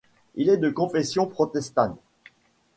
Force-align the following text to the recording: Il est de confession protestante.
Il 0.33 0.49
est 0.49 0.57
de 0.57 0.71
confession 0.71 1.27
protestante. 1.27 1.99